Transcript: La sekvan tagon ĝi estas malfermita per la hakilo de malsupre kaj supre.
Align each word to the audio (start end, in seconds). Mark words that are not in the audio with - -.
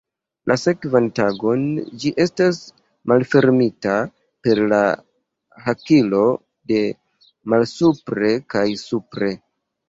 La 0.51 0.55
sekvan 0.59 1.07
tagon 1.17 1.65
ĝi 2.03 2.11
estas 2.23 2.61
malfermita 3.11 3.97
per 4.47 4.61
la 4.73 4.79
hakilo 5.67 6.23
de 6.73 6.81
malsupre 7.55 8.33
kaj 8.57 8.65
supre. 8.87 9.31